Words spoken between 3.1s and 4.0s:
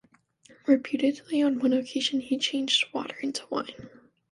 into wine.